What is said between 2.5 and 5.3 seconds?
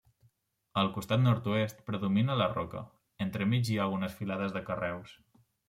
roca; entremig hi ha algunes filades de carreus.